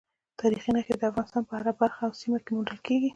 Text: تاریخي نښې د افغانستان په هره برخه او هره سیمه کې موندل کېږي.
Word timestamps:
تاریخي 0.39 0.71
نښې 0.75 0.93
د 0.99 1.03
افغانستان 1.11 1.43
په 1.47 1.53
هره 1.59 1.73
برخه 1.81 2.01
او 2.05 2.11
هره 2.11 2.19
سیمه 2.21 2.39
کې 2.43 2.51
موندل 2.55 2.79
کېږي. 2.87 3.09